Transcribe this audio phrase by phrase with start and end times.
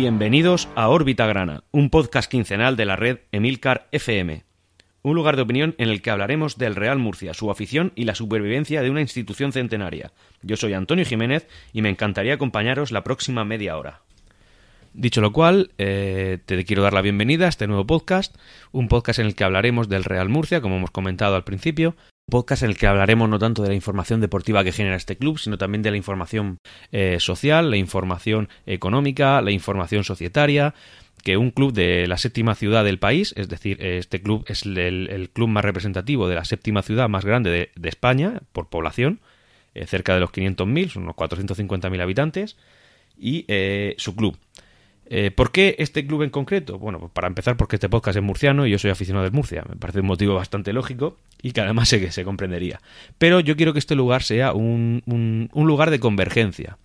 [0.00, 4.44] Bienvenidos a Órbita Grana, un podcast quincenal de la red Emilcar FM.
[5.02, 8.14] Un lugar de opinión en el que hablaremos del Real Murcia, su afición y la
[8.14, 10.10] supervivencia de una institución centenaria.
[10.40, 14.00] Yo soy Antonio Jiménez y me encantaría acompañaros la próxima media hora.
[14.94, 18.34] Dicho lo cual, eh, te quiero dar la bienvenida a este nuevo podcast,
[18.72, 21.94] un podcast en el que hablaremos del Real Murcia, como hemos comentado al principio,
[22.30, 25.38] podcast en el que hablaremos no tanto de la información deportiva que genera este club,
[25.38, 26.58] sino también de la información
[26.92, 30.74] eh, social, la información económica, la información societaria,
[31.22, 35.30] que un club de la séptima ciudad del país, es decir, este club es el,
[35.34, 39.20] club más representativo de la séptima ciudad más grande de, España por población,
[39.74, 42.56] eh, cerca de los 500.000, son unos 450.000 habitantes,
[43.18, 43.44] y
[43.98, 44.38] su club.
[45.12, 46.78] Eh, ¿Por qué este club en concreto?
[46.78, 49.64] Bueno, pues para empezar porque este podcast es murciano y yo soy aficionado del Murcia.
[49.68, 52.80] Me parece un motivo bastante lógico y que además sé que se comprendería.
[53.18, 56.78] Pero yo quiero que este lugar sea un, un lugar de convergencia.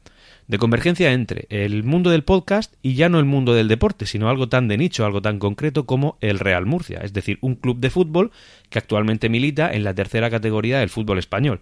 [0.48, 4.28] De convergencia entre el mundo del podcast y ya no el mundo del deporte, sino
[4.28, 7.80] algo tan de nicho, algo tan concreto como el Real Murcia, es decir, un club
[7.80, 8.31] de fútbol
[8.70, 11.62] que actualmente milita en la tercera categoría del fútbol español.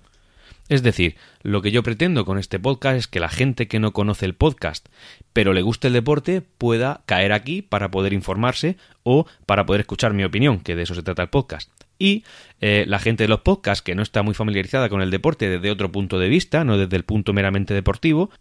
[0.69, 3.91] Es decir, lo que yo pretendo con este podcast es que la gente que no
[3.91, 4.87] conoce el podcast,
[5.33, 10.13] pero le guste el deporte, pueda caer aquí para poder informarse o para poder escuchar
[10.13, 11.69] mi opinión, que de eso se trata el podcast.
[11.99, 12.23] Y
[12.61, 15.69] eh, la gente de los podcasts que no está muy familiarizada con el deporte desde
[15.69, 18.31] otro punto de vista, no desde el punto meramente deportivo,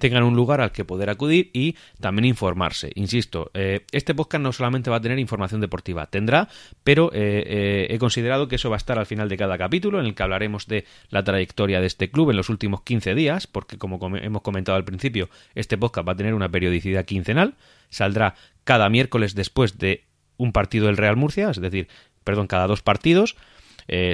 [0.00, 2.90] tengan un lugar al que poder acudir y también informarse.
[2.96, 6.48] Insisto, eh, este podcast no solamente va a tener información deportiva, tendrá,
[6.82, 10.00] pero eh, eh, he considerado que eso va a estar al final de cada capítulo
[10.00, 13.46] en el que hablaremos de la trayectoria de este club en los últimos 15 días,
[13.46, 17.54] porque como hemos comentado al principio, este podcast va a tener una periodicidad quincenal,
[17.90, 20.04] saldrá cada miércoles después de
[20.36, 21.88] un partido del Real Murcia, es decir,
[22.24, 23.36] perdón, cada dos partidos,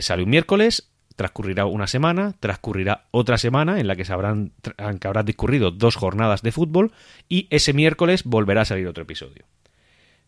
[0.00, 4.52] sale un miércoles, transcurrirá una semana, transcurrirá otra semana en la que, se habrán,
[5.00, 6.92] que habrán discurrido dos jornadas de fútbol
[7.28, 9.44] y ese miércoles volverá a salir otro episodio.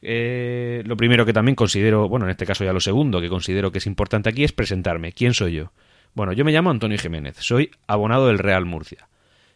[0.00, 3.70] Eh, lo primero que también considero, bueno, en este caso ya lo segundo que considero
[3.70, 5.12] que es importante aquí es presentarme.
[5.12, 5.72] ¿Quién soy yo?
[6.14, 9.08] Bueno, yo me llamo Antonio Jiménez, soy abonado del Real Murcia.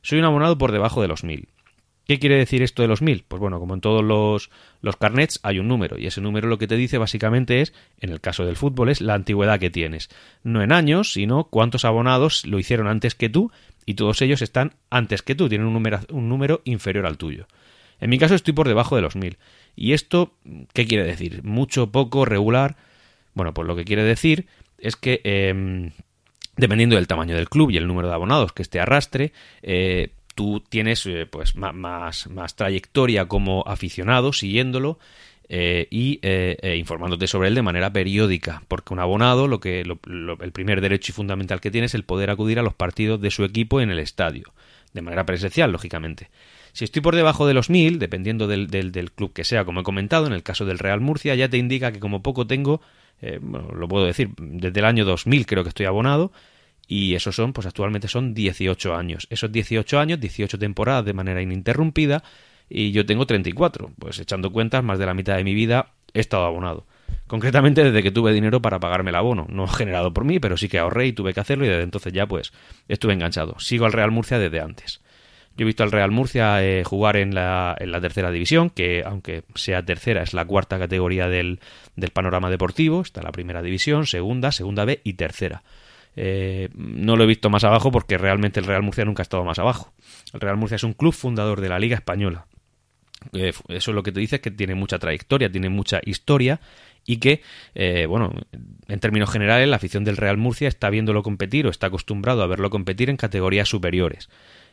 [0.03, 1.49] Soy un abonado por debajo de los mil.
[2.13, 3.25] ¿Qué quiere decir esto de los mil?
[3.27, 4.51] Pues bueno, como en todos los,
[4.83, 8.11] los carnets hay un número y ese número lo que te dice básicamente es, en
[8.11, 10.11] el caso del fútbol, es la antigüedad que tienes.
[10.43, 13.51] No en años, sino cuántos abonados lo hicieron antes que tú
[13.87, 17.47] y todos ellos están antes que tú, tienen un número, un número inferior al tuyo.
[17.99, 19.39] En mi caso estoy por debajo de los mil.
[19.75, 20.35] ¿Y esto
[20.75, 21.43] qué quiere decir?
[21.45, 22.77] ¿Mucho, poco, regular?
[23.33, 25.23] Bueno, pues lo que quiere decir es que...
[25.25, 25.93] Em,
[26.57, 30.63] dependiendo del tamaño del club y el número de abonados que este arrastre, eh, tú
[30.69, 34.99] tienes eh, pues más, más, trayectoria como aficionado siguiéndolo
[35.49, 40.53] eh, y eh, informándote sobre él de manera periódica, porque un abonado lo que el
[40.53, 43.45] primer derecho y fundamental que tiene es el poder acudir a los partidos de su
[43.45, 44.53] equipo en el estadio,
[44.93, 46.31] de manera presencial, lógicamente.
[46.73, 49.85] Si estoy por debajo de los mil, dependiendo del, del, club que sea, como he
[49.85, 52.81] comentado, en el caso del Real Murcia, ya te indica que como poco tengo,
[53.21, 56.33] lo puedo decir, desde el año 2000 creo que estoy abonado,
[56.87, 59.27] y esos son, pues actualmente son 18 años.
[59.31, 62.23] Esos 18 años, 18 temporadas de manera ininterrumpida,
[62.69, 63.93] y yo tengo 34.
[63.99, 66.87] Pues echando cuentas, más de la mitad de mi vida he estado abonado.
[67.27, 69.47] Concretamente desde que tuve dinero para pagarme el abono.
[69.49, 72.13] No generado por mí, pero sí que ahorré y tuve que hacerlo y desde entonces
[72.13, 72.53] ya pues
[72.89, 73.59] estuve enganchado.
[73.59, 75.01] Sigo al Real Murcia desde antes.
[75.57, 79.03] Yo he visto al Real Murcia eh, jugar en la, en la, tercera división, que
[79.05, 81.61] aunque sea tercera es la cuarta categoría del,
[81.95, 83.03] del panorama deportivo.
[83.03, 85.63] Está la primera división, segunda, segunda B y tercera.
[86.15, 89.45] Eh, no lo he visto más abajo porque realmente el Real Murcia nunca ha estado
[89.45, 89.93] más abajo.
[90.33, 92.47] El Real Murcia es un club fundador de la Liga Española.
[93.33, 96.61] Eh, eso lo que te dice es que tiene mucha trayectoria, tiene mucha historia
[97.07, 97.43] y que,
[97.75, 98.33] eh, bueno,
[98.89, 102.47] en términos generales, la afición del Real Murcia está viéndolo competir o está acostumbrado a
[102.47, 104.29] verlo competir en categorías superiores.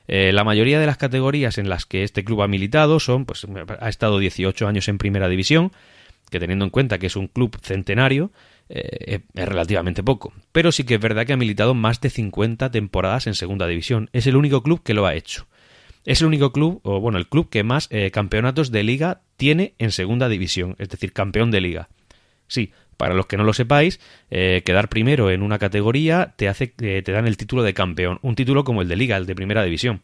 [0.08, 3.46] la mayoría de las categorías en las que este club ha militado son, pues,
[3.80, 5.72] ha estado 18 años en primera división,
[6.32, 8.32] que teniendo en cuenta que es un club centenario,
[8.70, 10.32] eh, es relativamente poco.
[10.52, 14.10] Pero sí que es verdad que ha militado más de 50 temporadas en segunda división.
[14.14, 15.48] Es el único club que lo ha hecho.
[16.06, 19.74] Es el único club, o bueno, el club que más eh, campeonatos de liga tiene
[19.80, 21.90] en segunda división, es decir, campeón de liga.
[22.48, 24.00] Sí, para los que no lo sepáis,
[24.30, 28.36] eh, quedar primero en una categoría te hace, te dan el título de campeón, un
[28.36, 30.02] título como el de liga, el de primera división.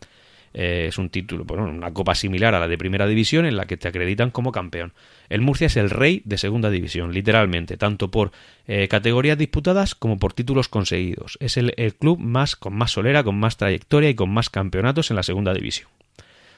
[0.57, 3.65] Eh, es un título, bueno, una copa similar a la de primera división en la
[3.65, 4.93] que te acreditan como campeón.
[5.27, 8.31] El Murcia es el rey de segunda división, literalmente, tanto por
[8.65, 11.37] eh, categorías disputadas como por títulos conseguidos.
[11.41, 15.17] Es el, club más con más solera, con más trayectoria y con más campeonatos en
[15.17, 15.89] la segunda división.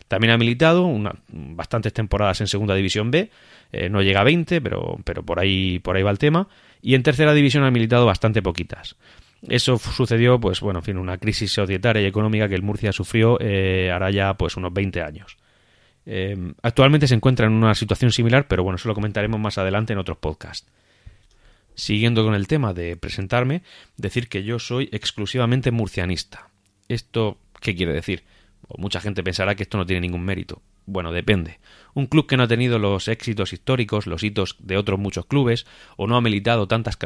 [0.08, 0.88] También ha militado
[1.30, 3.30] bastantes temporadas en Segunda División B,
[3.74, 6.48] eh, no llega a 20, pero, pero por, ahí, por ahí va el tema.
[6.82, 8.96] Y en Tercera División ha militado bastante poquitas.
[9.48, 13.38] Eso sucedió, pues bueno, en fin, una crisis societaria y económica que el Murcia sufrió
[13.40, 15.38] eh, hará ya pues unos 20 años.
[16.06, 19.94] Eh, actualmente se encuentra en una situación similar, pero bueno, eso lo comentaremos más adelante
[19.94, 20.68] en otros podcasts.
[21.76, 23.62] Siguiendo con el tema de presentarme,
[23.98, 26.50] decir que yo soy exclusivamente murcianista.
[26.88, 28.24] ¿Esto qué quiere decir?
[28.68, 30.62] O mucha gente pensará que esto no tiene ningún mérito.
[30.86, 31.60] Bueno, depende.
[31.94, 35.66] Un club que no ha tenido los éxitos históricos, los hitos de otros muchos clubes,
[35.96, 36.98] o no ha militado tantas,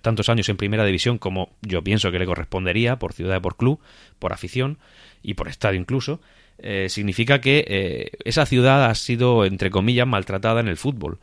[0.00, 3.80] tantos años en primera división como yo pienso que le correspondería, por ciudad, por club,
[4.18, 4.78] por afición
[5.22, 6.20] y por estadio incluso,
[6.58, 11.18] eh, significa que eh, esa ciudad ha sido, entre comillas, maltratada en el fútbol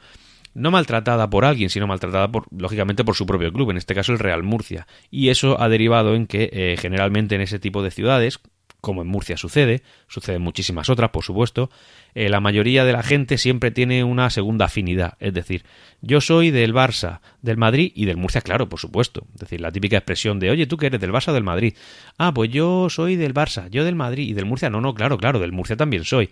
[0.53, 4.11] no maltratada por alguien, sino maltratada por, lógicamente por su propio club, en este caso
[4.11, 4.87] el Real Murcia.
[5.11, 8.39] Y eso ha derivado en que eh, generalmente en ese tipo de ciudades,
[8.81, 11.69] como en Murcia sucede, sucede muchísimas otras, por supuesto,
[12.15, 15.15] eh, la mayoría de la gente siempre tiene una segunda afinidad.
[15.19, 15.65] Es decir,
[16.01, 19.25] yo soy del Barça, del Madrid y del Murcia, claro, por supuesto.
[19.33, 21.75] Es decir, la típica expresión de, oye, ¿tú que eres del Barça o del Madrid?
[22.17, 24.69] Ah, pues yo soy del Barça, yo del Madrid y del Murcia.
[24.69, 26.29] No, no, claro, claro, del Murcia también soy.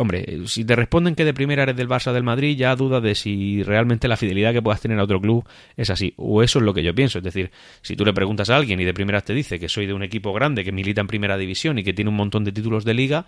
[0.00, 3.14] Hombre, si te responden que de primera eres del Barça del Madrid, ya duda de
[3.14, 6.14] si realmente la fidelidad que puedas tener a otro club es así.
[6.16, 7.18] O eso es lo que yo pienso.
[7.18, 7.50] Es decir,
[7.82, 10.02] si tú le preguntas a alguien y de primera te dice que soy de un
[10.02, 12.94] equipo grande, que milita en primera división y que tiene un montón de títulos de
[12.94, 13.26] liga,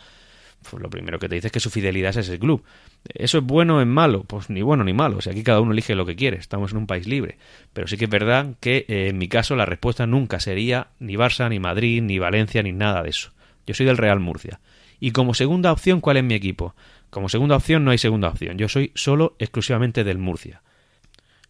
[0.63, 2.65] pues lo primero que te dice es que su fidelidad es ese club.
[3.05, 4.25] ¿Eso es bueno o es malo?
[4.25, 5.19] Pues ni bueno ni malo.
[5.19, 6.39] O sea, aquí cada uno elige lo que quiere.
[6.39, 7.37] Estamos en un país libre.
[7.75, 11.17] Pero sí que es verdad que eh, en mi caso la respuesta nunca sería ni
[11.17, 13.31] Barça, ni Madrid, ni Valencia, ni nada de eso.
[13.67, 14.59] Yo soy del Real Murcia.
[15.05, 16.77] Y como segunda opción, ¿cuál es mi equipo?
[17.11, 18.57] Como segunda opción no hay segunda opción.
[18.57, 20.63] Yo soy solo exclusivamente del Murcia.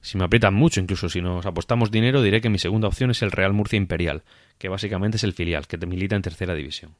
[0.00, 3.20] Si me aprietan mucho, incluso si nos apostamos dinero, diré que mi segunda opción es
[3.20, 4.22] el Real Murcia Imperial,
[4.56, 6.92] que básicamente es el filial, que te milita en tercera división.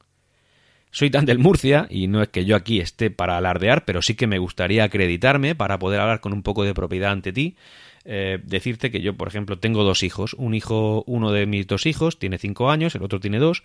[0.91, 4.13] Soy tan del Murcia, y no es que yo aquí esté para alardear, pero sí
[4.13, 7.55] que me gustaría acreditarme para poder hablar con un poco de propiedad ante ti.
[8.05, 10.33] Eh, decirte que yo, por ejemplo, tengo dos hijos.
[10.33, 13.63] Un hijo, uno de mis dos hijos tiene cinco años, el otro tiene dos.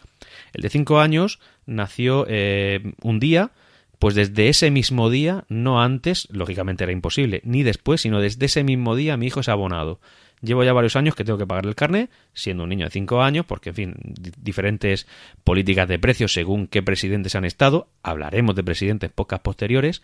[0.53, 3.51] El de cinco años nació eh, un día,
[3.99, 8.63] pues desde ese mismo día, no antes, lógicamente era imposible, ni después, sino desde ese
[8.63, 9.99] mismo día mi hijo es abonado.
[10.41, 13.23] Llevo ya varios años que tengo que pagar el carnet, siendo un niño de 5
[13.23, 13.95] años, porque, en fin,
[14.41, 15.09] diferentes
[15.43, 17.89] políticas de precios según qué presidentes han estado.
[18.05, 20.03] Hablaremos de presidentes pocas posteriores.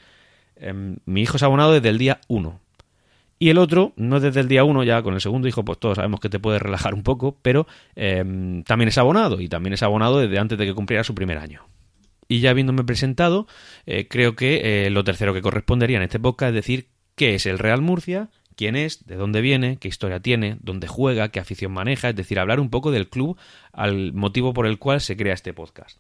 [0.57, 2.61] Em, mi hijo es abonado desde el día 1.
[3.45, 5.97] Y el otro, no desde el día 1, ya con el segundo hijo, pues todos
[5.97, 9.83] sabemos que te puede relajar un poco, pero em, también es abonado, y también es
[9.83, 11.61] abonado desde antes de que cumpliera su primer año.
[12.27, 13.47] Y ya habiéndome presentado,
[13.85, 17.45] eh, creo que eh, lo tercero que correspondería en este podcast es decir qué es
[17.45, 21.71] el Real Murcia, quién es, de dónde viene, qué historia tiene, dónde juega, qué afición
[21.71, 23.37] maneja, es decir, hablar un poco del club
[23.75, 25.99] al motivo por el cual se crea este podcast.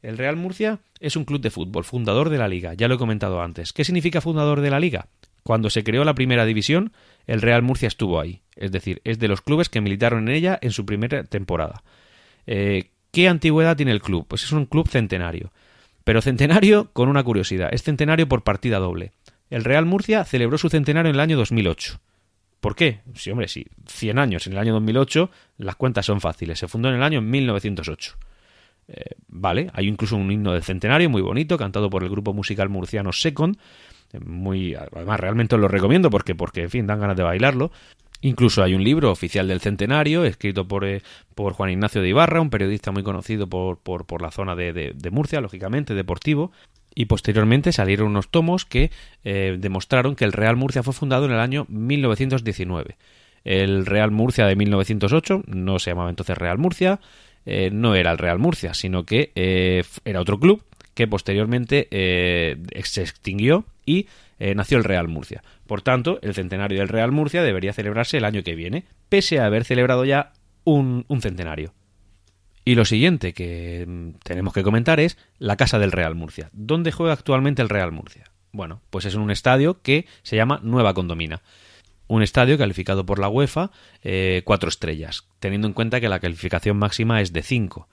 [0.00, 2.98] El Real Murcia es un club de fútbol, fundador de la liga, ya lo he
[2.98, 3.74] comentado antes.
[3.74, 5.08] ¿Qué significa fundador de la liga?
[5.48, 6.92] Cuando se creó la primera división,
[7.26, 10.58] el Real Murcia estuvo ahí, es decir, es de los clubes que militaron en ella
[10.60, 11.82] en su primera temporada.
[12.46, 14.26] Eh, ¿Qué antigüedad tiene el club?
[14.28, 15.50] Pues es un club centenario.
[16.04, 19.12] Pero centenario con una curiosidad, es centenario por partida doble.
[19.48, 21.98] El Real Murcia celebró su centenario en el año 2008.
[22.60, 23.00] ¿Por qué?
[23.14, 26.58] Sí, hombre, sí, 100 años en el año 2008, las cuentas son fáciles.
[26.58, 28.18] Se fundó en el año 1908.
[28.88, 32.68] Eh, vale, hay incluso un himno del centenario muy bonito, cantado por el grupo musical
[32.68, 33.56] murciano Second.
[34.12, 37.70] Eh, muy, además, realmente os lo recomiendo porque, porque, en fin, dan ganas de bailarlo.
[38.20, 41.02] Incluso hay un libro oficial del centenario, escrito por, eh,
[41.36, 44.72] por Juan Ignacio de Ibarra, un periodista muy conocido por, por, por la zona de,
[44.72, 46.50] de, Murcia, lógicamente, deportivo,
[46.94, 48.90] y posteriormente salieron unos tomos que
[49.22, 52.96] eh, demostraron que el Real Murcia fue fundado en el año 1919.
[53.44, 56.98] El Real Murcia de 1908 no se llamaba entonces Real Murcia,
[57.72, 59.32] no era el Real Murcia, sino que
[60.04, 60.62] era otro club
[60.98, 61.88] que posteriormente
[62.82, 65.44] se extinguió y nació el Real Murcia.
[65.66, 69.46] Por tanto, el centenario del Real Murcia debería celebrarse el año que viene, pese a
[69.46, 70.32] haber celebrado ya
[70.64, 71.72] un centenario.
[72.68, 76.50] Y lo siguiente que mm, tenemos que comentar es la casa del Real Murcia.
[76.52, 78.24] ¿Dónde juega actualmente el Real Murcia?
[78.52, 81.40] Bueno, pues es un estadio que se llama Nueva Condomina.
[82.08, 83.70] Un estadio calificado por la UEFA
[84.02, 87.88] eh, cuatro estrellas, teniendo en cuenta que la calificación máxima es de cinco.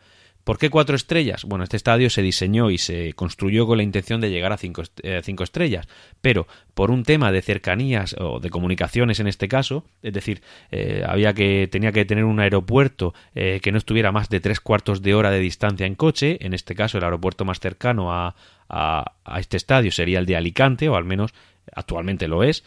[0.46, 1.44] ¿Por qué cuatro estrellas?
[1.44, 4.84] Bueno, este estadio se diseñó y se construyó con la intención de llegar a cinco,
[5.02, 5.88] eh, estrellas,
[6.22, 11.04] pero por un tema de cercanías o de comunicaciones en este caso, es decir, eh,
[11.08, 15.02] había que tenía que tener un aeropuerto eh, que no estuviera más de tres cuartos
[15.02, 16.38] de hora de distancia en coche.
[16.40, 18.36] En este caso, el aeropuerto más cercano a,
[18.70, 21.34] a este estadio sería el de Alicante, o al menos
[21.74, 22.64] actualmente lo es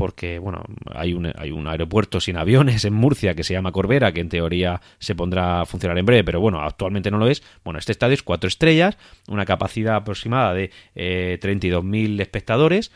[0.00, 0.64] porque bueno,
[0.94, 4.30] hay un, hay un aeropuerto sin aviones en Murcia que se llama Corbera, que en
[4.30, 7.42] teoría se pondrá a funcionar en breve, pero bueno, actualmente no lo es.
[7.64, 8.96] Bueno, este estadio es cuatro estrellas,
[9.28, 12.92] una capacidad aproximada de eh, 32.000 espectadores.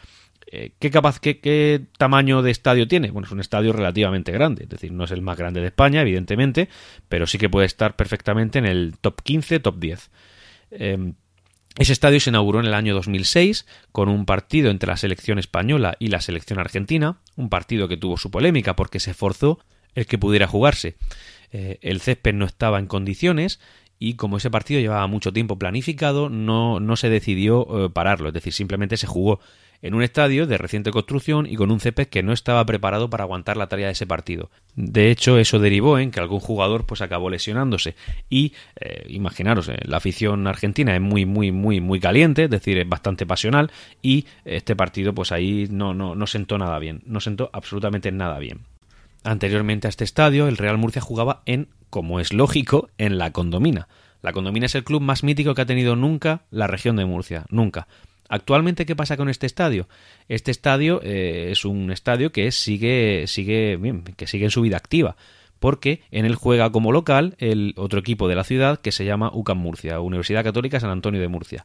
[0.50, 0.90] Eh, ¿qué,
[1.42, 3.10] ¿Qué tamaño de estadio tiene?
[3.10, 6.00] Bueno, es un estadio relativamente grande, es decir, no es el más grande de España,
[6.00, 6.70] evidentemente,
[7.10, 10.10] pero sí que puede estar perfectamente en el top 15, top 10.
[11.76, 15.96] Ese estadio se inauguró en el año 2006 con un partido entre la selección española
[15.98, 19.58] y la selección argentina, un partido que tuvo su polémica porque se forzó
[19.94, 20.96] el que pudiera jugarse.
[21.50, 23.58] Eh, el césped no estaba en condiciones
[23.98, 28.34] y como ese partido llevaba mucho tiempo planificado, no, no se decidió eh, pararlo, es
[28.34, 29.40] decir, simplemente se jugó
[29.84, 33.24] en un estadio de reciente construcción y con un césped que no estaba preparado para
[33.24, 34.50] aguantar la tarea de ese partido.
[34.74, 37.94] De hecho, eso derivó en que algún jugador pues acabó lesionándose
[38.30, 42.78] y eh, imaginaros, eh, la afición argentina es muy muy muy muy caliente, es decir,
[42.78, 47.20] es bastante pasional y este partido pues ahí no no no sentó nada bien, no
[47.20, 48.60] sentó absolutamente nada bien.
[49.22, 53.88] Anteriormente a este estadio, el Real Murcia jugaba en, como es lógico, en la Condomina.
[54.22, 57.44] La Condomina es el club más mítico que ha tenido nunca la región de Murcia,
[57.50, 57.86] nunca.
[58.34, 59.86] Actualmente, ¿qué pasa con este estadio?
[60.28, 63.78] Este estadio eh, es un estadio que sigue, sigue,
[64.16, 65.14] que sigue en su vida activa,
[65.60, 69.30] porque en él juega como local el otro equipo de la ciudad que se llama
[69.32, 71.64] UCAM Murcia, Universidad Católica San Antonio de Murcia.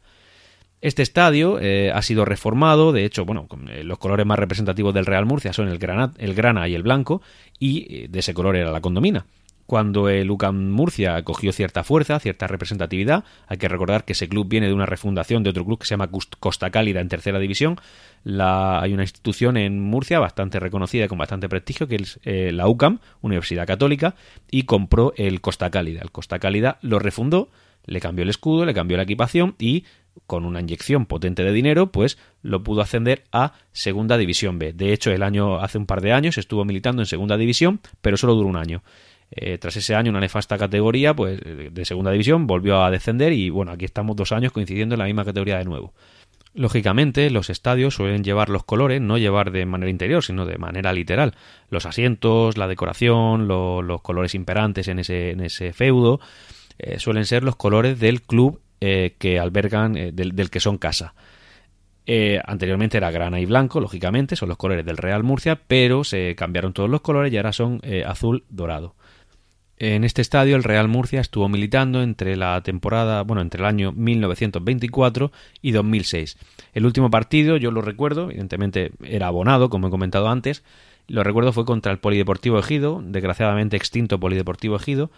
[0.80, 5.08] Este estadio eh, ha sido reformado, de hecho, bueno, eh, los colores más representativos del
[5.08, 5.80] Real Murcia son el,
[6.20, 7.24] el grana y el blanco,
[7.58, 9.26] y de ese color era la condomina
[9.70, 13.24] cuando el UCAM Murcia cogió cierta fuerza, cierta representatividad.
[13.46, 15.92] Hay que recordar que ese club viene de una refundación de otro club que se
[15.92, 16.10] llama
[16.40, 17.76] Costa Cálida en tercera división.
[18.26, 22.68] hay una institución en Murcia bastante reconocida y con bastante prestigio que es eh, la
[22.68, 24.16] UCAM, Universidad Católica,
[24.50, 26.02] y compró el Costa Cálida.
[26.02, 27.52] El Costa Cálida lo refundó,
[27.86, 29.86] le cambió el escudo, le cambió la equipación y
[30.26, 34.74] con una inyección potente de dinero, pues lo pudo ascender a Segunda División B.
[34.74, 38.18] De hecho, el año hace un par de años estuvo militando en Segunda División, pero
[38.18, 38.82] solo duró un año.
[39.32, 43.32] Eh, tras ese año, una nefasta categoría, pues eh, de segunda división, volvió a descender
[43.34, 45.94] y bueno, aquí estamos dos años coincidiendo en la misma categoría de nuevo.
[46.56, 50.92] Lógicamente, los estadios suelen llevar los colores, no llevar de manera interior, sino de manera
[50.94, 51.36] literal.
[51.70, 56.20] Los asientos, la decoración, los colores imperantes en ese, feudo,
[56.80, 61.14] eh, suelen ser los colores del club que albergan, del, que son casa.
[62.46, 66.74] anteriormente era grana y blanco, lógicamente, son los colores del Real Murcia, pero se cambiaron
[66.74, 68.96] todos los colores y ahora son azul dorado.
[69.82, 73.94] En este estadio el Real Murcia estuvo militando entre la temporada, bueno, entre el año
[73.94, 75.32] 1924
[75.62, 76.38] y 2006.
[76.74, 80.66] El último partido, yo lo recuerdo, evidentemente era abonado, como he comentado antes,
[81.08, 85.12] lo recuerdo fue contra el Polideportivo Ejido, desgraciadamente extinto Polideportivo Ejido,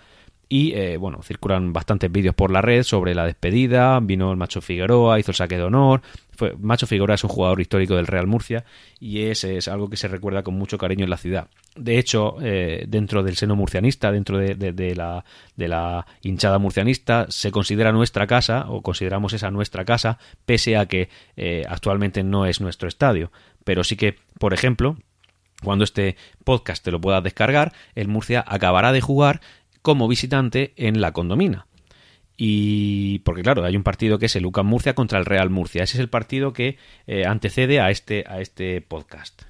[0.52, 4.60] y eh, bueno, circulan bastantes vídeos por la red sobre la despedida, vino el Macho
[4.60, 6.02] Figueroa, hizo el saque de honor,
[6.34, 8.66] fue, Macho Figueroa es un jugador histórico del Real Murcia
[9.00, 11.48] y es, es algo que se recuerda con mucho cariño en la ciudad.
[11.78, 15.24] De hecho, eh, dentro del seno murcianista, dentro de, la,
[15.56, 20.86] de la hinchada murcianista, se considera nuestra casa o consideramos esa nuestra casa, pese a
[20.86, 23.32] que eh, actualmente no es nuestro estadio.
[23.64, 24.98] Pero sí que, por ejemplo,
[25.64, 29.42] cuando este podcast te lo puedas descargar, el Murcia acabará de jugar
[29.82, 31.68] como visitante en la condomina.
[32.44, 35.84] Y porque claro, hay un partido que es el UCAM Murcia contra el Real Murcia.
[35.84, 39.44] Ese es el partido que eh, antecede a este, a este podcast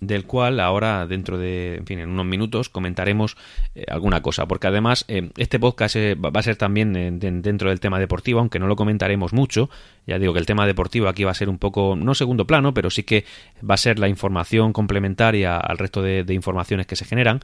[0.00, 3.36] del cual ahora dentro de, en fin, en unos minutos comentaremos
[3.74, 7.98] eh, alguna cosa, porque además eh, este podcast va a ser también dentro del tema
[7.98, 9.68] deportivo, aunque no lo comentaremos mucho,
[10.06, 12.72] ya digo que el tema deportivo aquí va a ser un poco, no segundo plano,
[12.72, 13.24] pero sí que
[13.68, 17.40] va a ser la información complementaria al resto de, de informaciones que se generan.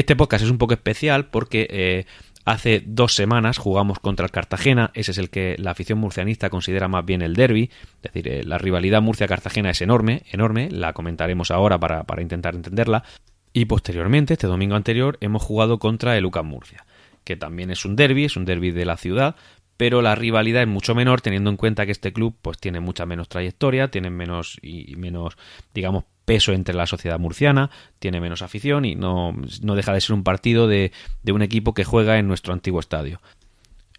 [0.00, 2.06] Este podcast es un poco especial porque eh,
[2.46, 6.88] hace dos semanas jugamos contra el Cartagena, ese es el que la afición murcianista considera
[6.88, 11.50] más bien el derby, es decir, eh, la rivalidad Murcia-Cartagena es enorme, enorme, la comentaremos
[11.50, 13.04] ahora para, intentar entenderla,
[13.52, 16.86] y posteriormente, este domingo anterior, hemos jugado contra el UCAM Murcia,
[17.22, 19.36] que también es un derby, es un derby de la ciudad,
[19.76, 23.04] pero la rivalidad es mucho menor teniendo en cuenta que este club pues tiene mucha
[23.04, 25.36] menos trayectoria, tiene menos y menos
[25.74, 30.14] digamos peso entre la sociedad murciana, tiene menos afición y no, no deja de ser
[30.14, 30.92] un partido de,
[31.24, 33.20] de un equipo que juega en nuestro antiguo estadio.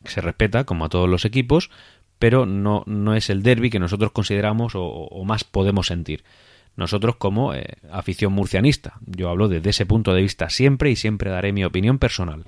[0.06, 1.70] Se respeta, como a todos los equipos,
[2.20, 6.24] pero no, no es el derby que nosotros consideramos o, más podemos sentir.
[6.78, 8.94] Nosotros como eh, afición murcianista.
[9.06, 12.46] Yo hablo desde ese punto de vista siempre y siempre daré mi opinión personal.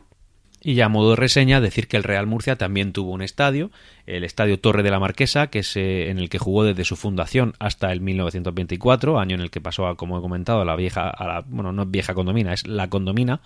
[0.66, 3.70] Y ya a modo de reseña, decir que el Real Murcia también tuvo un estadio,
[4.06, 6.96] el Estadio Torre de la Marquesa, que es eh, en el que jugó desde su
[6.96, 10.78] fundación hasta el 1924, año en el que pasó, a, como he comentado, a la
[10.78, 13.42] vieja, a la, bueno, no es vieja condomina, es la condomina,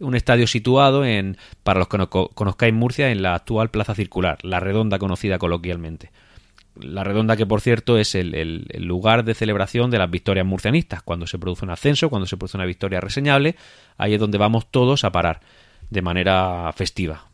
[0.00, 4.38] un estadio situado en, para los que no conozcáis Murcia, en la actual Plaza Circular,
[4.42, 6.10] la Redonda conocida coloquialmente.
[6.80, 11.02] La Redonda que, por cierto, es el, el lugar de celebración de las victorias murcianistas.
[11.02, 13.56] Cuando se produce un ascenso, cuando se produce una victoria reseñable,
[13.98, 15.40] ahí es donde vamos todos a parar
[15.90, 17.28] de manera festiva.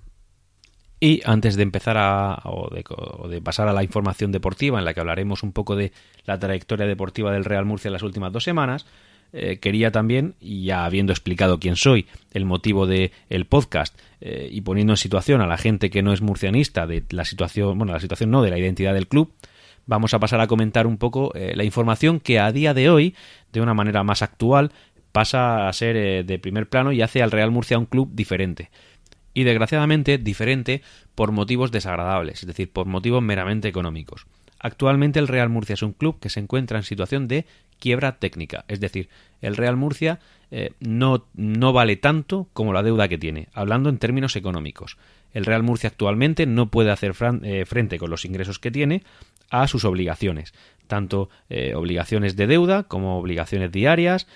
[1.00, 5.00] Y antes de empezar a, o de, pasar a la información deportiva, en la que
[5.00, 5.92] hablaremos un poco de
[6.24, 8.86] la trayectoria deportiva del Real Murcia en las últimas dos semanas,
[9.32, 14.60] eh, quería también, ya habiendo explicado quién soy, el motivo del el podcast eh, y
[14.60, 18.00] poniendo en situación a la gente que no es murcianista de la situación, bueno, la
[18.00, 19.34] situación no, de la identidad del club,
[19.86, 23.14] vamos a pasar a comentar un poco la información que a día de hoy,
[23.52, 24.72] de una manera más actual,
[25.14, 28.72] pasa a ser de primer plano y hace al Real Murcia un club diferente
[29.32, 30.82] y desgraciadamente diferente
[31.14, 34.26] por motivos desagradables, es decir, por motivos meramente económicos.
[34.58, 37.46] Actualmente el Real Murcia es un club que se encuentra en situación de
[37.78, 39.08] quiebra técnica, es decir,
[39.40, 40.18] el Real Murcia
[40.50, 44.96] eh, no, no vale tanto como la deuda que tiene, hablando en términos económicos.
[45.32, 49.02] El Real Murcia actualmente no puede hacer eh, frente con los ingresos que tiene
[49.50, 50.54] a sus obligaciones,
[50.86, 54.26] tanto eh, obligaciones de deuda como obligaciones diarias,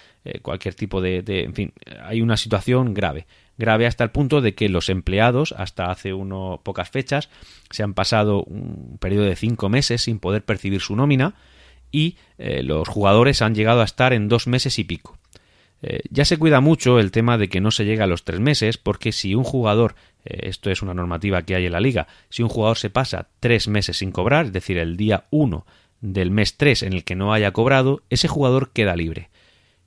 [0.42, 1.72] cualquier tipo de, de, En fin,
[2.02, 3.26] hay una situación grave
[3.58, 7.28] grave hasta el punto de que los empleados, hasta hace uno pocas fechas,
[7.70, 11.34] se han pasado un periodo de cinco meses sin poder percibir su nómina
[11.90, 15.17] y eh, los jugadores han llegado a estar en dos meses y pico.
[15.82, 18.40] Eh, ya se cuida mucho el tema de que no se llegue a los tres
[18.40, 19.94] meses, porque si un jugador,
[20.24, 23.28] eh, esto es una normativa que hay en la liga, si un jugador se pasa
[23.40, 25.66] tres meses sin cobrar, es decir, el día uno
[26.00, 29.30] del mes tres en el que no haya cobrado, ese jugador queda libre.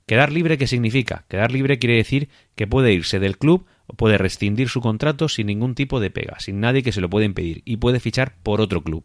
[0.06, 1.24] Quedar libre, ¿qué significa?
[1.28, 5.46] Quedar libre quiere decir que puede irse del club o puede rescindir su contrato sin
[5.46, 8.60] ningún tipo de pega, sin nadie que se lo pueda impedir, y puede fichar por
[8.60, 9.04] otro club.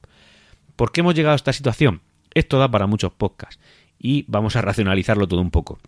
[0.75, 2.01] ¿Por qué hemos llegado a esta situación?
[2.33, 3.59] Esto da para muchos podcasts
[3.99, 5.79] y vamos a racionalizarlo todo un poco.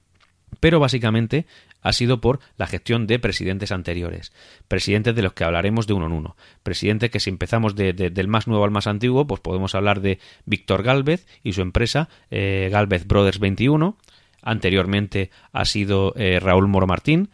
[0.60, 1.46] Pero básicamente
[1.82, 4.34] ha sido por la gestión de presidentes anteriores,
[4.68, 8.48] presidentes de los que hablaremos de uno en uno, presidentes que si empezamos del más
[8.48, 13.08] nuevo al más antiguo, pues podemos hablar de Víctor Galvez y su empresa eh, Galvez
[13.08, 13.98] Brothers 21,
[14.42, 17.30] anteriormente ha sido eh, Raúl Moro Martín.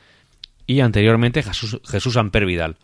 [0.67, 2.77] Y anteriormente Jesús, Jesús Amper Vidal.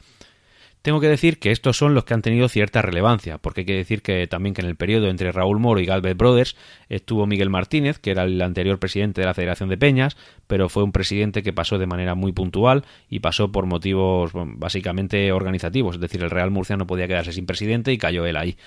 [0.81, 3.75] Tengo que decir que estos son los que han tenido cierta relevancia, porque hay que
[3.75, 6.55] decir que también que en el periodo entre Raúl Moro y Galvez Brothers
[6.89, 10.83] estuvo Miguel Martínez, que era el anterior presidente de la Federación de Peñas, pero fue
[10.83, 16.01] un presidente que pasó de manera muy puntual y pasó por motivos básicamente organizativos, es
[16.01, 18.57] decir, el Real Murcia no podía quedarse sin presidente y cayó él ahí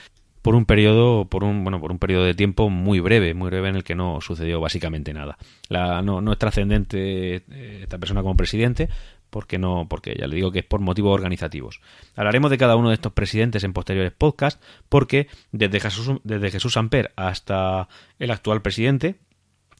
[0.44, 3.70] por un periodo, por un, bueno, por un periodo de tiempo muy breve, muy breve
[3.70, 5.38] en el que no sucedió básicamente nada.
[5.70, 8.90] La, no, no es trascendente eh, esta persona como presidente,
[9.34, 11.80] porque no, porque ya le digo que es por motivos organizativos.
[12.14, 16.76] Hablaremos de cada uno de estos presidentes en posteriores podcasts, porque desde Jesús, desde Jesús
[16.76, 17.88] Amper hasta
[18.20, 19.16] el actual presidente,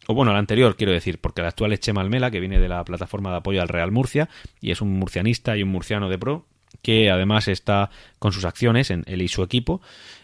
[0.08, 2.68] o bueno, el anterior quiero decir, porque el actual es Chema Almela, que viene de
[2.68, 4.28] la plataforma de apoyo al Real Murcia,
[4.60, 6.48] y es un murcianista y un murciano de pro,
[6.82, 9.80] que además está con sus acciones en él y su equipo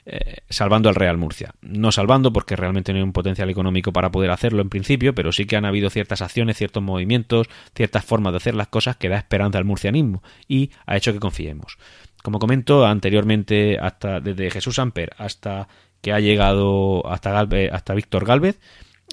[0.07, 1.55] eh, salvando al Real Murcia.
[1.61, 5.31] No salvando porque realmente no hay un potencial económico para poder hacerlo en principio, pero
[5.33, 9.09] sí que han habido ciertas acciones, ciertos movimientos, ciertas formas de hacer las cosas que
[9.09, 11.79] da esperanza al murcianismo y ha hecho que confiemos.
[12.23, 15.69] Como comento anteriormente, hasta desde Jesús Amper hasta
[16.01, 18.59] que ha llegado hasta, hasta Víctor Galvez,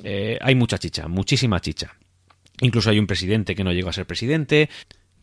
[0.04, 1.95] eh, hay mucha chicha, muchísima chicha.
[2.62, 4.69] Incluso hay un presidente que no llegó a ser presidente,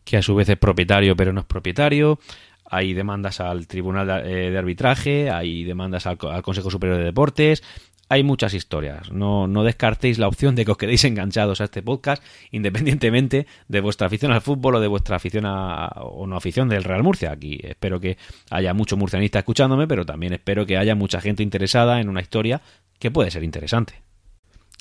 [0.05, 2.19] que a su vez es propietario pero no es propietario.
[2.67, 7.63] Hay demandas al Tribunal de, eh, Arbitraje, hay demandas al, Consejo Superior de Deportes,
[8.09, 9.11] hay muchas historias.
[9.11, 13.81] No, no, descartéis la opción de que os quedéis enganchados a este podcast, independientemente de
[13.81, 17.31] vuestra afición al fútbol o de vuestra afición a, o no afición del Real Murcia.
[17.31, 18.17] Aquí espero que
[18.49, 22.61] haya mucho murcianista escuchándome, pero también espero que haya mucha gente interesada en una historia
[22.99, 24.04] que puede ser interesante.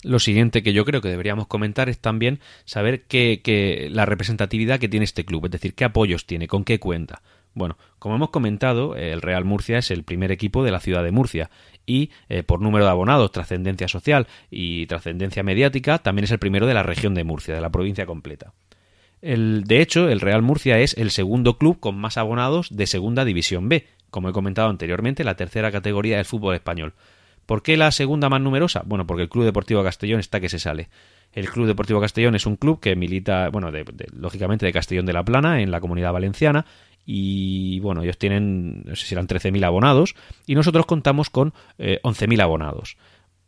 [0.04, 4.88] Lo siguiente que yo creo que deberíamos comentar es también saber que, la representatividad que
[4.88, 7.22] tiene este club, es decir, qué apoyos tiene, con qué cuenta.
[7.54, 11.12] Bueno, como hemos comentado, el Real Murcia es el primer equipo de la ciudad de
[11.12, 11.50] Murcia
[11.86, 16.66] y eh, por número de abonados, trascendencia social y trascendencia mediática, también es el primero
[16.66, 18.52] de la región de Murcia, de la provincia completa.
[19.22, 23.24] El, de hecho, el Real Murcia es el segundo club con más abonados de Segunda
[23.24, 26.92] División B, como he comentado anteriormente, la tercera categoría del fútbol español.
[27.46, 28.82] ¿Por qué la segunda más numerosa?
[28.86, 30.88] Bueno, porque el Club Deportivo Castellón está que se sale.
[31.32, 33.70] El Club Deportivo Castellón es un club que milita, bueno,
[34.12, 36.64] lógicamente de Castellón de la Plana, en la comunidad valenciana,
[37.04, 40.14] y bueno, ellos tienen, no sé si eran 13.000 abonados,
[40.46, 42.96] y nosotros contamos con 11.000 eh, abonados.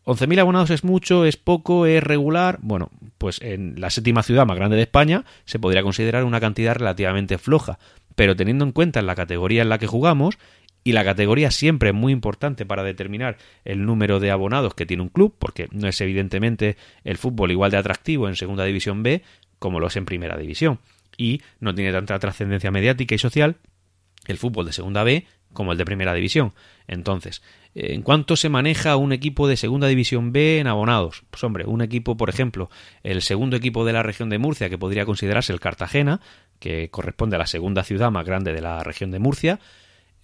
[0.05, 2.59] 11.000 abonados es mucho, es poco, es regular.
[2.63, 6.77] Bueno, pues en la séptima ciudad más grande de España se podría considerar una cantidad
[6.77, 7.79] relativamente floja,
[8.15, 10.39] pero teniendo en cuenta la categoría en la que jugamos
[10.87, 15.03] y la categoría siempre es muy importante para determinar el número de abonados que tiene
[15.03, 19.25] un club, porque no es evidentemente el fútbol igual de atractivo en Segunda División B
[19.59, 20.79] como lo es en Primera División,
[21.17, 23.57] y no tiene tanta trascendencia mediática y social
[24.29, 26.53] el fútbol de Segunda B como el de Primera División.
[26.87, 27.43] Entonces,
[27.75, 31.25] ¿en cuánto se maneja un equipo de Segunda División B en abonados?
[31.31, 32.71] Pues hombre, un equipo, por ejemplo,
[33.03, 36.21] el segundo equipo de la región de Murcia, que podría considerarse el Cartagena,
[36.61, 39.59] que corresponde a la segunda ciudad más grande de la región de Murcia,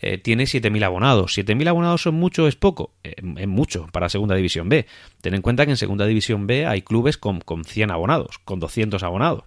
[0.02, 1.38] eh, tiene 7.000 abonados.
[1.38, 2.92] ¿7.000 abonados son mucho o es poco?
[3.04, 4.84] Eh, es mucho para Segunda División B.
[5.20, 8.58] Ten en cuenta que en Segunda División B hay clubes con, con 100 abonados, con
[8.58, 9.44] 200 abonados.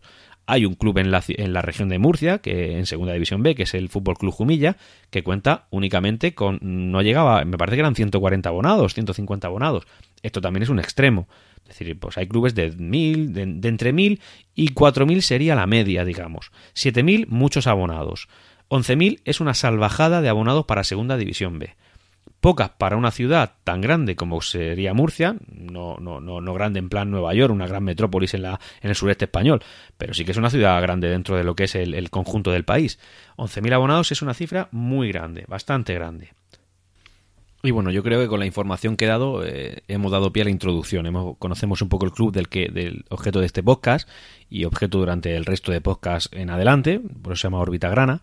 [0.47, 3.55] Hay un club en la, en la, región de Murcia, que en Segunda División B,
[3.55, 4.77] que es el Fútbol Club Jumilla,
[5.09, 6.59] que cuenta únicamente con.
[6.61, 9.87] No llegaba, me parece que eran 140 abonados, 150 abonados.
[10.21, 11.27] Esto también es un extremo.
[11.63, 14.21] Es decir, pues hay clubes de mil, de, de entre mil
[14.53, 16.51] y cuatro mil sería la media, digamos.
[16.73, 18.29] Siete mil, muchos abonados.
[18.67, 21.75] Once mil es una salvajada de abonados para Segunda División B
[22.45, 26.89] pocas para una ciudad tan grande como sería Murcia, no, no, no, no grande en
[26.89, 29.63] plan Nueva York, una gran metrópolis en, la, en el sureste español,
[29.97, 32.63] pero sí que es una ciudad grande dentro de lo que es el, conjunto del
[32.63, 32.99] país.
[33.38, 36.34] 11.000 abonados es una cifra muy grande, bastante grande.
[37.63, 40.43] Y bueno, yo creo que con la información que he dado eh, hemos dado pie
[40.43, 41.08] a la introducción.
[41.08, 44.08] Hemos, conocemos un poco el club del, que, del objeto de este podcast
[44.51, 48.21] y objeto durante el resto de podcast en adelante, por eso se llama Órbita Grana.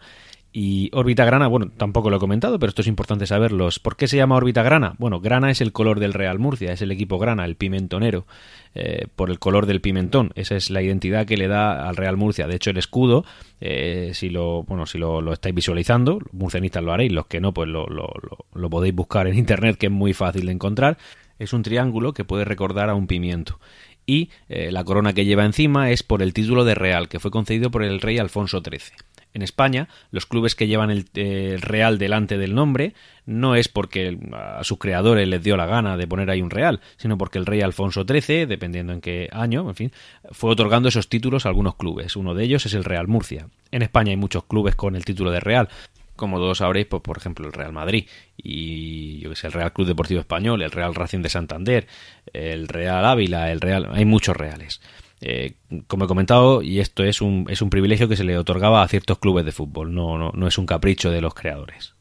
[0.54, 3.70] Y órbita grana, bueno, tampoco lo he comentado, pero esto es importante saberlo.
[3.80, 4.94] ¿Por qué se llama órbita grana?
[4.98, 8.26] Bueno, grana es el color del Real Murcia, es el equipo grana, el pimentonero,
[8.74, 10.30] eh, por el color del pimentón.
[10.34, 12.46] Esa es la identidad que le da al Real Murcia.
[12.46, 13.24] De hecho, el escudo,
[13.62, 17.54] eh, si lo, bueno, si lo, estáis visualizando, los murcianistas lo haréis, los que no,
[17.54, 20.98] pues lo, lo, podéis buscar en internet, que es muy fácil de encontrar.
[21.38, 23.58] Es un triángulo que puede recordar a un pimiento
[24.04, 27.30] y eh, la corona que lleva encima es por el título de Real, que fue
[27.30, 28.92] concedido por el rey Alfonso XIII.
[29.34, 34.64] En España, los clubes que llevan el, Real delante del nombre no es porque a
[34.64, 37.60] sus creadores les dio la gana de poner ahí un Real, sino porque el rey
[37.60, 39.92] Alfonso XIII, dependiendo en qué año, en fin,
[40.32, 42.16] fue otorgando esos títulos a algunos clubes.
[42.16, 43.48] Uno de ellos es el Real Murcia.
[43.70, 45.68] En España hay muchos clubes con el título de Real,
[46.16, 49.72] como todos sabréis, pues, por ejemplo, el Real Madrid y yo que sé, el Real
[49.72, 51.86] Club Deportivo Español, el Real Racing de Santander,
[52.32, 54.80] el Real Ávila, el Real, hay muchos reales.
[55.24, 55.54] Eh,
[55.86, 58.88] como he comentado, y esto es un, es un privilegio que se le otorgaba a
[58.88, 61.94] ciertos clubes de fútbol, no, no, no es un capricho de los creadores.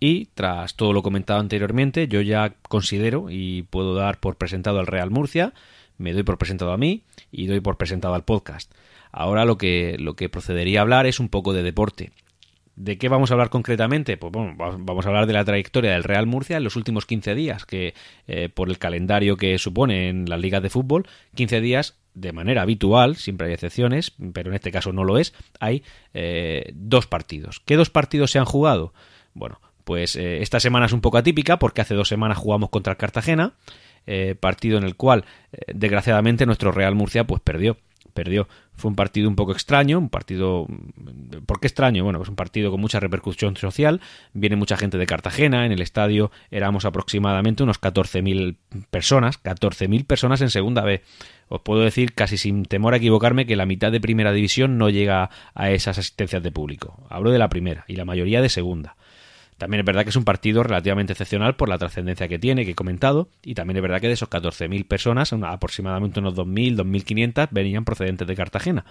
[0.00, 4.86] Y tras todo lo comentado anteriormente, yo ya considero y puedo dar por presentado al
[4.86, 5.52] Real Murcia,
[5.98, 8.72] me doy por presentado a mí y doy por presentado al podcast.
[9.12, 12.10] Ahora lo que, lo que procedería a hablar es un poco de deporte.
[12.74, 14.16] ¿De qué vamos a hablar concretamente?
[14.16, 17.34] Pues bueno, vamos a hablar de la trayectoria del Real Murcia en los últimos 15
[17.34, 17.94] días, que
[18.26, 22.62] eh, por el calendario que supone en las ligas de fútbol, 15 días de manera
[22.62, 25.82] habitual, siempre hay excepciones, pero en este caso no lo es, hay
[26.14, 27.60] eh, dos partidos.
[27.60, 28.94] ¿Qué dos partidos se han jugado?
[29.34, 32.92] Bueno, pues eh, esta semana es un poco atípica porque hace dos semanas jugamos contra
[32.92, 33.54] el Cartagena,
[34.40, 35.24] partido en el cual
[35.72, 37.76] desgraciadamente nuestro Real Murcia pues perdió
[38.12, 38.48] perdió.
[38.74, 40.66] Fue un partido un poco extraño, un partido...
[41.46, 42.04] ¿Por qué extraño?
[42.04, 44.00] Bueno, pues un partido con mucha repercusión social.
[44.32, 48.56] Viene mucha gente de Cartagena, en el estadio éramos aproximadamente unos 14.000
[48.90, 51.02] personas, 14.000 personas en segunda B.
[51.48, 54.88] Os puedo decir casi sin temor a equivocarme que la mitad de primera división no
[54.88, 57.06] llega a esas asistencias de público.
[57.10, 58.96] Hablo de la primera y la mayoría de segunda.
[59.62, 62.72] También es verdad que es un partido relativamente excepcional por la trascendencia que tiene, que
[62.72, 67.48] he comentado, y también es verdad que de esos 14.000 personas, aproximadamente unos 2.000, 2.500
[67.52, 68.84] venían procedentes de Cartagena.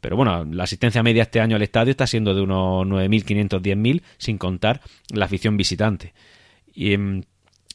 [0.00, 4.02] Pero bueno, la asistencia media este año al estadio está siendo de unos 9.500, 10.000,
[4.16, 6.14] sin contar la afición visitante.
[6.72, 7.22] Y em,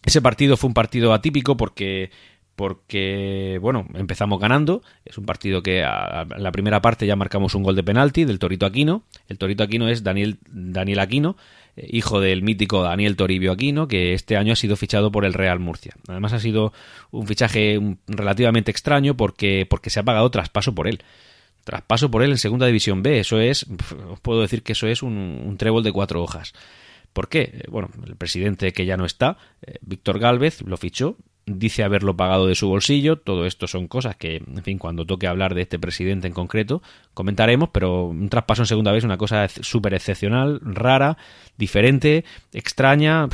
[0.04, 2.10] ese partido fue un partido atípico porque
[2.56, 4.84] porque, bueno, empezamos ganando.
[5.04, 8.38] Es un partido que a, la primera parte ya marcamos un gol de penalti del
[8.38, 9.04] Torito Aquino.
[9.28, 11.38] El Torito Aquino es Daniel, Daniel Aquino,
[11.76, 15.60] hijo del mítico Daniel Toribio Aquino, que este año ha sido fichado por el Real
[15.60, 15.96] Murcia.
[16.08, 16.74] Además ha sido
[17.12, 21.02] un fichaje relativamente extraño porque, porque se ha pagado traspaso por él.
[21.64, 23.20] Traspaso por él en Segunda División B.
[23.20, 23.66] Eso es,
[24.10, 26.54] os puedo decir que eso es un, un trébol de cuatro hojas.
[27.14, 27.52] ¿Por qué?
[27.54, 32.16] Eh, bueno, el presidente que ya no está, eh, Víctor Gálvez, lo fichó dice haberlo
[32.16, 33.18] pagado de su bolsillo.
[33.18, 36.82] Todo esto son cosas que, en fin, cuando toque hablar de este presidente en concreto,
[37.14, 41.18] comentaremos, pero un traspaso en segunda vez es una cosa súper excepcional, rara,
[41.58, 43.28] diferente, extraña,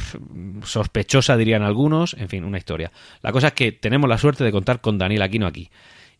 [0.64, 2.92] sospechosa, dirían algunos, en fin, una historia.
[3.22, 5.70] La cosa es que tenemos la suerte de contar con Daniel Aquino aquí.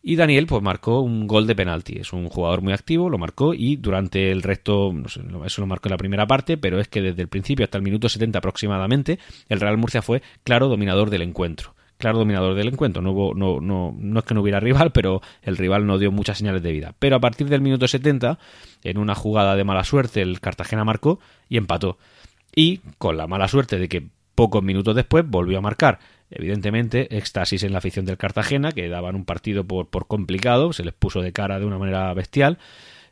[0.00, 1.98] Y Daniel pues marcó un gol de penalti.
[1.98, 5.66] Es un jugador muy activo, lo marcó y durante el resto, no sé, eso lo
[5.66, 8.38] marcó en la primera parte, pero es que desde el principio hasta el minuto 70
[8.38, 13.02] aproximadamente, el Real Murcia fue claro dominador del encuentro claro dominador del encuentro.
[13.02, 16.10] No, hubo, no, no, no es que no hubiera rival, pero el rival no dio
[16.10, 16.94] muchas señales de vida.
[16.98, 18.38] Pero a partir del minuto 70,
[18.84, 21.98] en una jugada de mala suerte, el Cartagena marcó y empató.
[22.54, 25.98] Y con la mala suerte de que pocos minutos después volvió a marcar.
[26.30, 30.84] Evidentemente, éxtasis en la afición del Cartagena, que daban un partido por, por complicado, se
[30.84, 32.58] les puso de cara de una manera bestial.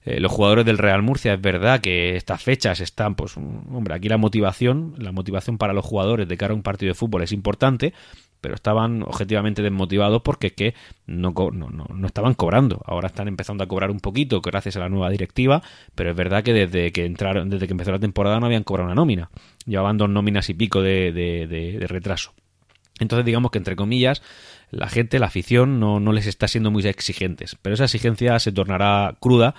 [0.05, 4.09] Eh, los jugadores del Real Murcia, es verdad que estas fechas están, pues, hombre, aquí
[4.09, 7.33] la motivación, la motivación para los jugadores de cara a un partido de fútbol es
[7.33, 7.93] importante,
[8.41, 10.75] pero estaban objetivamente desmotivados porque que
[11.07, 12.81] no, no, no, estaban cobrando.
[12.85, 15.63] Ahora están empezando a cobrar un poquito gracias a la nueva directiva,
[15.95, 18.87] pero es verdad que desde que entraron, desde que empezó la temporada no habían cobrado
[18.87, 19.31] una nómina.
[19.65, 22.33] Llevaban dos nóminas y pico de, de, retraso.
[22.99, 24.23] Entonces digamos que entre comillas
[24.71, 28.53] la gente, la afición no, no les está siendo muy exigentes, pero esa exigencia se
[28.53, 29.55] tornará cruda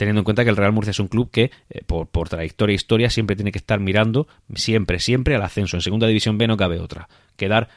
[0.00, 2.72] teniendo en cuenta que el Real Murcia es un club que, eh, por, por, trayectoria
[2.72, 5.76] e historia, siempre tiene que estar mirando, siempre, siempre al ascenso.
[5.76, 7.06] En segunda división B no cabe otra.
[7.36, 7.68] Quedar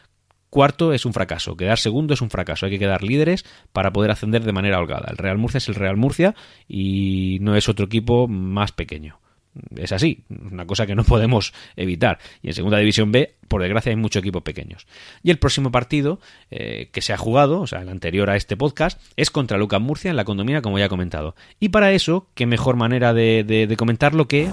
[0.53, 2.67] cuarto es un fracaso, quedar segundo es un fracaso.
[2.67, 5.07] Hay que quedar líderes para poder ascender de manera holgada.
[5.09, 6.35] El Real Murcia es el Real Murcia
[6.67, 9.19] y no es otro equipo más pequeño.
[9.75, 12.19] Es así, una cosa que no podemos evitar.
[12.43, 14.85] Y en Segunda División B, por desgracia, hay muchos equipos pequeños.
[15.23, 16.19] Y el próximo partido
[16.51, 19.81] eh, que se ha jugado, o sea, el anterior a este podcast, es contra Lucas
[19.81, 21.35] Murcia en la condomina, como ya he comentado.
[21.59, 24.49] Y para eso, qué mejor manera de, comentarlo que...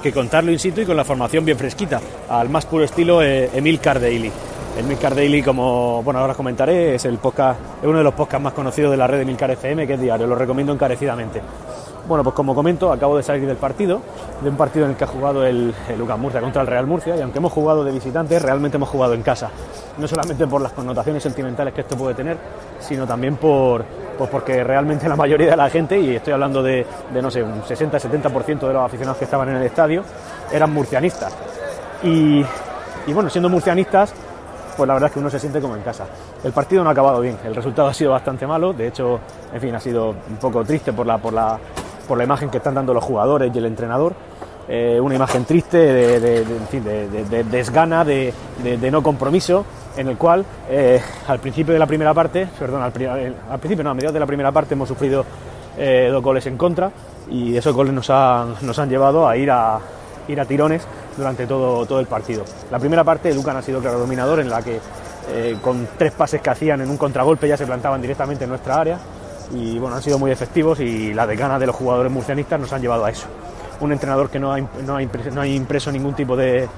[0.00, 3.50] Que contarlo in situ y con la formación bien fresquita, al más puro estilo eh,
[3.52, 4.30] Emil Cardeili.
[4.76, 8.42] El Milcar Daily, como bueno ahora comentaré, es el podcast, es uno de los podcasts
[8.42, 11.42] más conocidos de la red de Milcar FM, que es diario, lo recomiendo encarecidamente.
[12.08, 14.00] Bueno, pues como comento, acabo de salir del partido,
[14.40, 17.16] de un partido en el que ha jugado el, Lucas Murcia contra el Real Murcia,
[17.16, 19.50] y aunque hemos jugado de visitantes, realmente hemos jugado en casa.
[19.98, 22.38] No solamente por las connotaciones sentimentales que esto puede tener,
[22.80, 23.84] sino también por,
[24.16, 27.42] pues porque realmente la mayoría de la gente, y estoy hablando de, de no sé,
[27.42, 30.02] un 60-70% de los aficionados que estaban en el estadio,
[30.50, 31.32] eran murcianistas.
[32.02, 32.42] Y,
[33.06, 34.14] y bueno, siendo murcianistas,
[34.80, 36.06] pues la verdad es que uno se siente como en casa.
[36.42, 39.20] El partido no ha acabado bien, el resultado ha sido bastante malo, de hecho,
[39.52, 41.58] en fin, ha sido un poco triste por la, por la,
[42.08, 44.14] por la imagen que están dando los jugadores y el entrenador.
[44.66, 48.32] Eh, una imagen triste de, desgana, de,
[48.90, 49.66] no compromiso,
[49.98, 53.94] en el cual eh, al principio de la primera parte, perdón, al, principio no, a
[53.94, 55.26] mediados de la primera parte hemos sufrido
[55.76, 56.90] eh, dos goles en contra
[57.28, 59.78] y esos goles nos han, nos han llevado a ir a,
[60.26, 60.86] ir a tirones
[61.20, 62.44] durante todo, todo el partido.
[62.70, 64.80] La primera parte, Lucan ha sido claro dominador, en la que
[65.32, 68.80] eh, con tres pases que hacían en un contragolpe ya se plantaban directamente en nuestra
[68.80, 68.98] área
[69.54, 72.80] y bueno, han sido muy efectivos y la desgana de los jugadores murcianistas nos han
[72.80, 73.26] llevado a eso.
[73.80, 76.68] Un entrenador que no ha, no ha, impreso, no ha impreso ningún tipo de,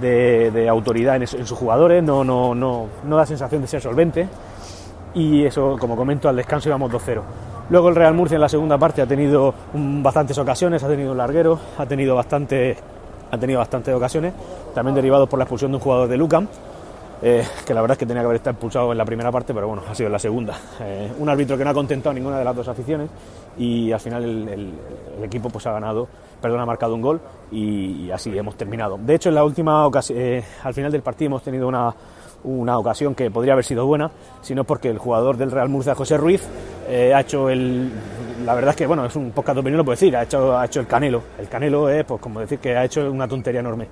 [0.00, 4.28] de, autoridad en, sus jugadores, no, no, no, no da sensación de ser solvente
[5.14, 7.20] y eso, como comento, al descanso íbamos 2-0.
[7.70, 11.18] Luego el Real Murcia en la segunda parte ha tenido bastantes ocasiones, ha tenido un
[11.18, 12.76] larguero, ha tenido bastante
[13.32, 14.34] han tenido bastantes ocasiones,
[14.74, 16.46] también derivados por la expulsión de un jugador de Lucan,
[17.22, 19.54] eh, que la verdad es que tenía que haber estado expulsado en la primera parte,
[19.54, 20.54] pero bueno, ha sido en la segunda.
[20.80, 23.08] Eh, un árbitro que no ha contentado ninguna de las dos aficiones
[23.56, 24.72] y al final el,
[25.22, 26.06] equipo pues ha ganado,
[26.42, 28.98] perdón, ha marcado un gol y, así hemos terminado.
[28.98, 31.94] De hecho, en la última ocasión, eh, al final del partido hemos tenido una,
[32.44, 34.10] una ocasión que podría haber sido buena,
[34.42, 36.46] sino porque el jugador del Real Murcia, José Ruiz,
[36.86, 37.90] ha hecho el,
[38.44, 40.56] la verdad es que, bueno, es un poco de opinión, lo puedo decir, ha hecho,
[40.56, 41.22] ha hecho el canelo.
[41.38, 43.86] El canelo es, pues, como decir que ha hecho una tontería enorme.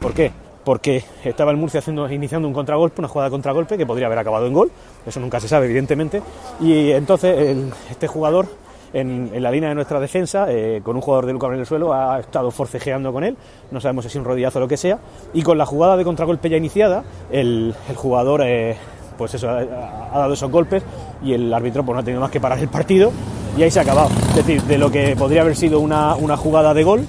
[0.00, 0.30] ¿Por qué?
[0.64, 4.46] Porque estaba el Murcia iniciando un contragolpe, una jugada de contragolpe que podría haber acabado
[4.46, 4.70] en gol,
[5.06, 6.22] eso nunca se sabe, evidentemente.
[6.60, 7.56] Y entonces
[7.90, 8.46] este jugador,
[8.94, 11.92] en, la línea de nuestra defensa, eh, con un jugador de Luca en el suelo,
[11.92, 13.36] ha estado forcejeando con él,
[13.70, 14.98] no sabemos si es un rodillazo o lo que sea,
[15.34, 18.42] y con la jugada de contragolpe ya iniciada, el, jugador.
[18.44, 18.76] Eh,
[19.16, 20.82] pues eso, ha, dado esos golpes
[21.22, 23.12] y el árbitro pues, no ha tenido más que parar el partido
[23.56, 24.10] y ahí se ha acabado.
[24.30, 27.06] Es decir, de lo que podría haber sido una, jugada de gol,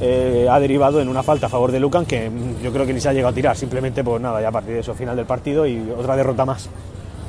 [0.00, 2.30] eh, ha derivado en una falta a favor de Lucan que
[2.62, 4.74] yo creo que ni se ha llegado a tirar, simplemente pues nada, ya a partir
[4.74, 6.68] de eso, final del partido y otra derrota más.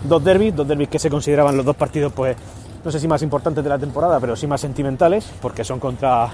[0.04, 2.36] Dos derbis, dos derbis que se consideraban los dos partidos, pues
[2.84, 6.30] no sé si más importantes de la temporada, pero sí más sentimentales, porque son contra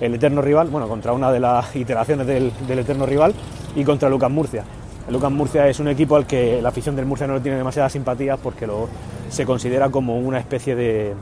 [0.00, 3.34] el eterno rival, bueno, contra una de las iteraciones del, eterno rival
[3.74, 4.64] y contra Lucas Murcia.
[5.06, 7.56] El Lucas Murcia es un equipo al que la afición del Murcia no le tiene
[7.56, 8.88] demasiadas simpatías porque lo,
[9.28, 11.14] se considera como una especie de,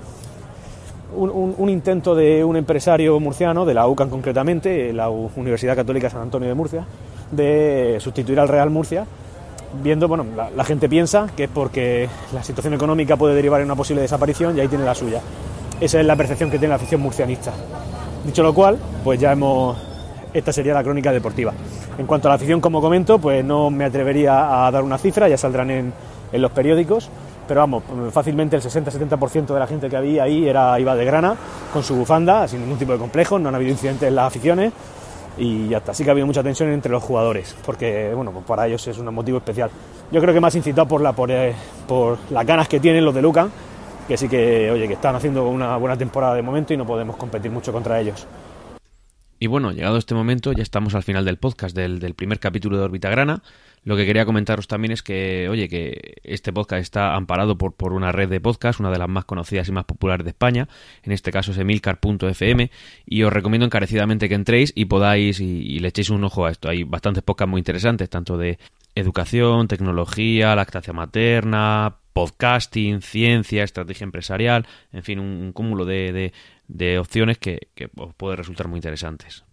[1.15, 6.49] un, intento de un empresario murciano, de la UCAN concretamente, la Universidad Católica San Antonio
[6.49, 6.85] de Murcia,
[7.31, 9.07] de sustituir al Real Murcia,
[9.83, 13.77] viendo, bueno, la, gente piensa que es porque la situación económica puede derivar en una
[13.77, 15.21] posible desaparición y ahí tiene la suya.
[15.81, 17.53] Esa es la percepción que tiene la afición murcianista.
[18.25, 19.77] Dicho lo cual, pues ya hemos...
[20.33, 21.53] Esta sería la crónica deportiva.
[21.97, 25.29] En cuanto a la afición, como comento, pues no me atrevería a dar una cifra,
[25.29, 25.93] ya saldrán en,
[26.33, 27.09] los periódicos,
[27.47, 31.37] pero vamos, fácilmente el 60-70% de la gente que había ahí era, iba de grana,
[31.73, 34.73] con su bufanda, sin ningún tipo de complejo, no han habido incidentes en las aficiones
[35.39, 35.95] y ya está.
[35.95, 38.99] Sí que ha habido mucha tensión entre los jugadores, porque bueno, pues para ellos es
[38.99, 39.71] un motivo especial.
[40.11, 40.89] Yo creo que más incitado
[41.29, 41.55] eh,
[41.87, 43.49] por las ganas que tienen los de Lucan,
[44.09, 47.17] que sí que, oye, que están haciendo una buena temporada de momento y no podemos
[47.17, 48.27] competir mucho contra ellos.
[49.39, 52.79] Y bueno, llegado este momento, ya estamos al final del podcast, del, del primer capítulo
[52.79, 53.43] de Orbita Grana.
[53.85, 57.93] Lo que quería comentaros también es que, oye, que este podcast está amparado por, por
[57.93, 60.69] una red de podcast, una de las más conocidas y más populares de España,
[61.03, 62.71] en este caso es emilcar.fm,
[63.05, 66.71] y os recomiendo encarecidamente que entréis y podáis y, le echéis un ojo a esto.
[66.71, 68.59] Hay bastantes podcasts muy interesantes, tanto de
[68.95, 76.33] educación, tecnología, lactancia materna, podcasting, ciencia, estrategia empresarial, en fin, un, cúmulo de,
[76.99, 79.45] opciones que, os puede resultar muy interesantes.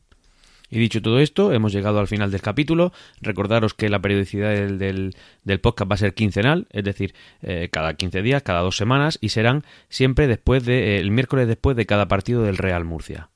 [0.69, 2.93] Y dicho todo esto, hemos llegado al final del capítulo.
[3.19, 7.95] Recordaros que la periodicidad del, del, podcast va a ser quincenal, es decir, eh, cada
[7.95, 12.07] 15 días, cada dos semanas, y serán siempre después de, el miércoles después de cada
[12.07, 13.29] partido del Real Murcia.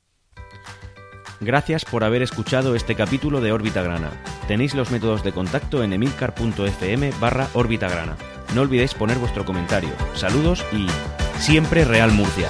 [1.41, 4.11] Gracias por haber escuchado este capítulo de Órbita Grana.
[4.47, 8.15] Tenéis los métodos de contacto en emilcar.fm barra Grana.
[8.53, 9.89] No olvidéis poner vuestro comentario.
[10.13, 10.87] Saludos y
[11.39, 12.47] siempre Real Murcia.